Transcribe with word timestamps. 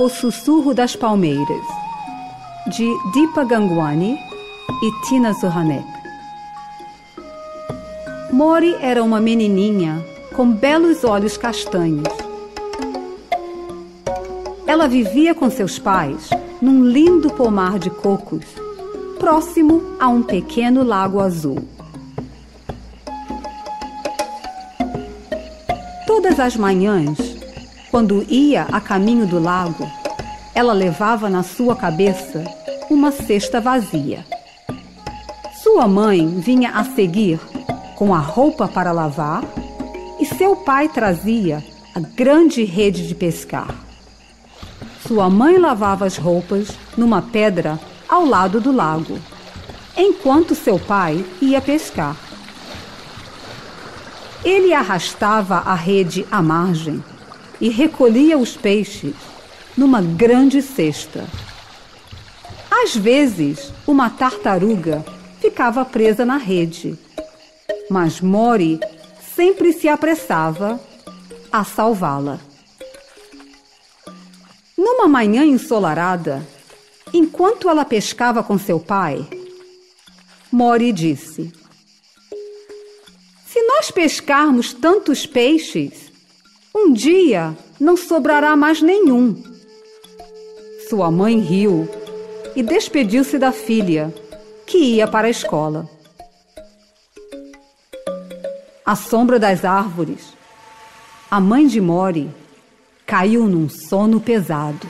O 0.00 0.08
Sussurro 0.08 0.72
das 0.72 0.94
Palmeiras, 0.94 1.66
de 2.68 2.88
Deepa 3.12 3.42
Gangwani 3.42 4.16
e 4.80 5.08
Tina 5.08 5.32
Zohanek. 5.32 5.84
Mori 8.32 8.76
era 8.80 9.02
uma 9.02 9.20
menininha 9.20 10.00
com 10.36 10.52
belos 10.52 11.02
olhos 11.02 11.36
castanhos. 11.36 12.06
Ela 14.68 14.86
vivia 14.86 15.34
com 15.34 15.50
seus 15.50 15.80
pais 15.80 16.30
num 16.62 16.84
lindo 16.84 17.28
pomar 17.30 17.80
de 17.80 17.90
cocos, 17.90 18.44
próximo 19.18 19.82
a 19.98 20.06
um 20.06 20.22
pequeno 20.22 20.84
lago 20.84 21.18
azul. 21.18 21.58
Todas 26.06 26.38
as 26.38 26.56
manhãs, 26.56 27.37
quando 27.90 28.24
ia 28.28 28.66
a 28.70 28.80
caminho 28.80 29.26
do 29.26 29.38
lago, 29.38 29.90
ela 30.54 30.72
levava 30.72 31.30
na 31.30 31.42
sua 31.42 31.74
cabeça 31.74 32.44
uma 32.90 33.10
cesta 33.10 33.60
vazia. 33.60 34.24
Sua 35.62 35.86
mãe 35.88 36.26
vinha 36.40 36.70
a 36.70 36.84
seguir 36.84 37.40
com 37.96 38.14
a 38.14 38.18
roupa 38.18 38.68
para 38.68 38.92
lavar 38.92 39.42
e 40.20 40.26
seu 40.26 40.56
pai 40.56 40.88
trazia 40.88 41.64
a 41.94 42.00
grande 42.00 42.64
rede 42.64 43.06
de 43.06 43.14
pescar. 43.14 43.74
Sua 45.06 45.30
mãe 45.30 45.58
lavava 45.58 46.04
as 46.04 46.16
roupas 46.16 46.68
numa 46.96 47.22
pedra 47.22 47.78
ao 48.08 48.24
lado 48.24 48.60
do 48.60 48.72
lago, 48.72 49.18
enquanto 49.96 50.54
seu 50.54 50.78
pai 50.78 51.24
ia 51.40 51.60
pescar. 51.60 52.16
Ele 54.44 54.72
arrastava 54.72 55.56
a 55.58 55.74
rede 55.74 56.26
à 56.30 56.42
margem 56.42 57.02
e 57.60 57.68
recolhia 57.68 58.38
os 58.38 58.56
peixes 58.56 59.14
numa 59.76 60.00
grande 60.00 60.60
cesta. 60.62 61.26
Às 62.70 62.96
vezes, 62.96 63.72
uma 63.86 64.10
tartaruga 64.10 65.04
ficava 65.40 65.84
presa 65.84 66.24
na 66.24 66.36
rede, 66.36 66.98
mas 67.90 68.20
Mori 68.20 68.78
sempre 69.34 69.72
se 69.72 69.88
apressava 69.88 70.80
a 71.50 71.64
salvá-la. 71.64 72.38
Numa 74.76 75.08
manhã 75.08 75.44
ensolarada, 75.44 76.46
enquanto 77.12 77.68
ela 77.68 77.84
pescava 77.84 78.42
com 78.42 78.58
seu 78.58 78.78
pai, 78.78 79.26
Mori 80.50 80.92
disse: 80.92 81.52
Se 83.46 83.62
nós 83.62 83.90
pescarmos 83.90 84.72
tantos 84.72 85.26
peixes, 85.26 86.10
um 86.74 86.92
dia 86.92 87.56
não 87.80 87.96
sobrará 87.96 88.54
mais 88.56 88.82
nenhum. 88.82 89.42
Sua 90.88 91.10
mãe 91.10 91.38
riu 91.38 91.88
e 92.54 92.62
despediu-se 92.62 93.38
da 93.38 93.52
filha, 93.52 94.12
que 94.66 94.78
ia 94.78 95.06
para 95.06 95.28
a 95.28 95.30
escola. 95.30 95.88
À 98.84 98.96
sombra 98.96 99.38
das 99.38 99.64
árvores, 99.64 100.32
a 101.30 101.40
mãe 101.40 101.66
de 101.66 101.80
Mori 101.80 102.30
caiu 103.06 103.46
num 103.46 103.68
sono 103.68 104.20
pesado. 104.20 104.88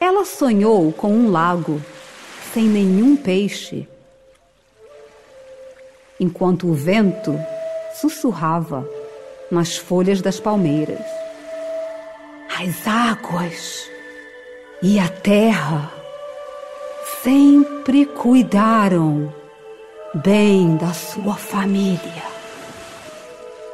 Ela 0.00 0.24
sonhou 0.24 0.92
com 0.92 1.12
um 1.12 1.30
lago 1.30 1.80
sem 2.52 2.64
nenhum 2.64 3.16
peixe, 3.16 3.88
enquanto 6.20 6.68
o 6.68 6.74
vento 6.74 7.36
sussurrava 8.00 8.88
nas 9.54 9.76
folhas 9.76 10.20
das 10.20 10.38
palmeiras. 10.38 11.00
As 12.60 12.86
águas 12.86 13.88
e 14.82 14.98
a 14.98 15.08
terra 15.08 15.90
sempre 17.22 18.04
cuidaram 18.04 19.32
bem 20.16 20.76
da 20.76 20.92
sua 20.92 21.34
família. 21.34 22.22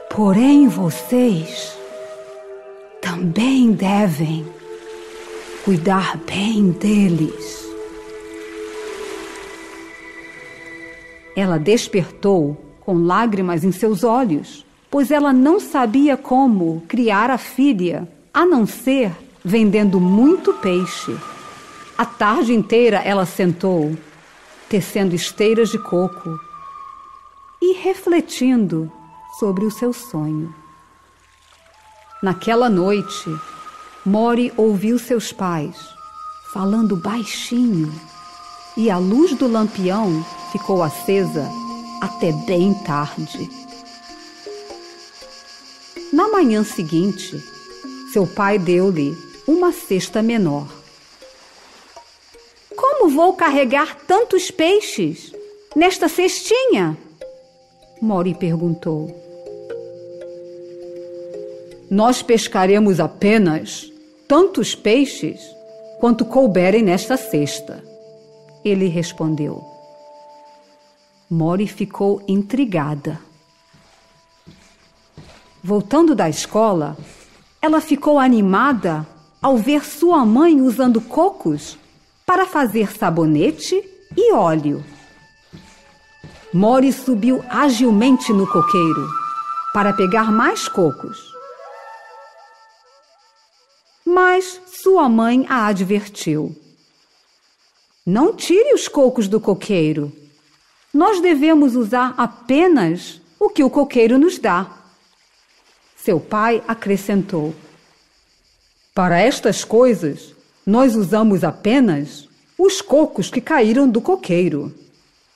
Porém, 0.08 0.68
vocês 0.68 1.76
também 3.00 3.72
devem 3.72 4.46
cuidar 5.64 6.16
bem 6.18 6.70
deles. 6.72 7.60
Ela 11.36 11.58
despertou 11.58 12.56
com 12.80 12.94
lágrimas 12.94 13.62
em 13.62 13.72
seus 13.72 14.02
olhos, 14.04 14.64
pois 14.90 15.10
ela 15.10 15.32
não 15.32 15.60
sabia 15.60 16.16
como 16.16 16.82
criar 16.88 17.30
a 17.30 17.38
filha, 17.38 18.08
a 18.32 18.44
não 18.44 18.66
ser 18.66 19.12
vendendo 19.44 20.00
muito 20.00 20.52
peixe. 20.54 21.16
A 21.96 22.04
tarde 22.04 22.52
inteira 22.52 22.98
ela 22.98 23.24
sentou, 23.24 23.96
tecendo 24.68 25.14
esteiras 25.14 25.70
de 25.70 25.78
coco 25.78 26.38
e 27.62 27.74
refletindo 27.74 28.90
sobre 29.38 29.64
o 29.64 29.70
seu 29.70 29.92
sonho. 29.92 30.54
Naquela 32.22 32.68
noite, 32.68 33.30
Mori 34.04 34.52
ouviu 34.56 34.98
seus 34.98 35.32
pais 35.32 35.76
falando 36.52 36.96
baixinho 36.96 37.92
e 38.76 38.90
a 38.90 38.98
luz 38.98 39.34
do 39.36 39.46
lampião 39.46 40.24
ficou 40.50 40.82
acesa 40.82 41.48
até 42.00 42.32
bem 42.46 42.74
tarde. 42.84 43.59
Na 46.12 46.28
manhã 46.28 46.64
seguinte, 46.64 47.40
seu 48.12 48.26
pai 48.26 48.58
deu-lhe 48.58 49.16
uma 49.46 49.72
cesta 49.72 50.22
menor. 50.22 50.68
Como 52.76 53.08
vou 53.08 53.34
carregar 53.34 53.96
tantos 54.06 54.50
peixes 54.50 55.32
nesta 55.74 56.08
cestinha? 56.08 56.96
Mori 58.00 58.34
perguntou. 58.34 59.14
Nós 61.90 62.22
pescaremos 62.22 63.00
apenas 63.00 63.90
tantos 64.28 64.74
peixes 64.74 65.40
quanto 65.98 66.24
couberem 66.24 66.82
nesta 66.82 67.16
cesta. 67.16 67.82
Ele 68.64 68.86
respondeu. 68.86 69.64
Mori 71.28 71.66
ficou 71.66 72.22
intrigada. 72.26 73.20
Voltando 75.62 76.14
da 76.14 76.28
escola, 76.28 76.96
ela 77.60 77.80
ficou 77.80 78.18
animada 78.18 79.06
ao 79.42 79.58
ver 79.58 79.84
sua 79.84 80.24
mãe 80.24 80.60
usando 80.62 81.00
cocos 81.00 81.78
para 82.24 82.46
fazer 82.46 82.96
sabonete 82.96 83.82
e 84.16 84.32
óleo. 84.32 84.82
Mori 86.52 86.92
subiu 86.92 87.44
agilmente 87.48 88.32
no 88.32 88.46
coqueiro 88.46 89.08
para 89.72 89.92
pegar 89.92 90.32
mais 90.32 90.66
cocos. 90.66 91.30
Mas 94.04 94.60
sua 94.82 95.08
mãe 95.08 95.46
a 95.48 95.66
advertiu. 95.66 96.56
Não 98.04 98.34
tire 98.34 98.72
os 98.74 98.88
cocos 98.88 99.28
do 99.28 99.38
coqueiro. 99.38 100.10
Nós 100.92 101.20
devemos 101.20 101.76
usar 101.76 102.14
apenas 102.16 103.20
o 103.38 103.48
que 103.48 103.62
o 103.62 103.70
coqueiro 103.70 104.18
nos 104.18 104.38
dá. 104.38 104.79
Seu 106.04 106.18
pai 106.18 106.62
acrescentou: 106.66 107.54
Para 108.94 109.20
estas 109.20 109.64
coisas, 109.64 110.34
nós 110.66 110.96
usamos 110.96 111.44
apenas 111.44 112.28
os 112.58 112.80
cocos 112.80 113.30
que 113.30 113.40
caíram 113.40 113.88
do 113.88 114.00
coqueiro. 114.00 114.74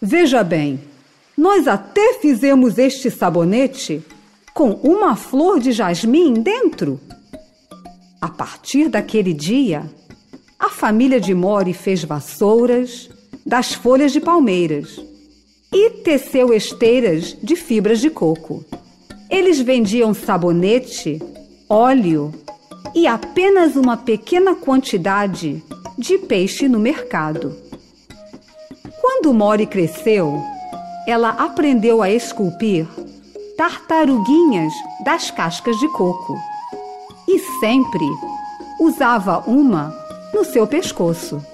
Veja 0.01 0.43
bem, 0.43 0.81
nós 1.37 1.67
até 1.69 2.15
fizemos 2.15 2.79
este 2.79 3.11
sabonete 3.11 4.03
com 4.55 4.71
uma 4.83 5.17
flor 5.17 5.59
de 5.59 5.73
jasmim 5.73 6.35
dentro. 6.35 7.01
A 8.21 8.29
partir 8.29 8.89
daquele 8.89 9.35
dia, 9.35 9.91
a 10.59 10.71
família 10.71 11.21
de 11.21 11.35
Mori 11.35 11.75
fez 11.75 12.05
vassouras 12.05 13.11
das 13.45 13.75
folhas 13.75 14.13
de 14.13 14.21
palmeiras 14.21 14.99
e 15.73 15.91
teceu 15.91 16.55
esteiras 16.55 17.37
de 17.43 17.55
fibras 17.57 18.01
de 18.01 18.09
coco. 18.09 18.65
Eles 19.31 19.61
vendiam 19.61 20.13
sabonete, 20.15 21.21
óleo 21.69 22.33
e 22.95 23.07
apenas 23.07 23.77
uma 23.77 23.97
pequena 23.97 24.55
quantidade 24.55 25.63
de 25.99 26.19
peixe 26.19 26.69
no 26.69 26.79
mercado. 26.79 27.57
Quando 29.01 29.33
Mori 29.33 29.67
cresceu, 29.67 30.41
ela 31.07 31.31
aprendeu 31.31 32.03
a 32.03 32.11
esculpir 32.11 32.87
tartaruguinhas 33.57 34.73
das 35.05 35.31
cascas 35.31 35.77
de 35.79 35.89
coco 35.89 36.37
e 37.29 37.39
sempre 37.61 38.07
usava 38.81 39.39
uma 39.47 39.95
no 40.33 40.45
seu 40.45 40.67
pescoço. 40.67 41.45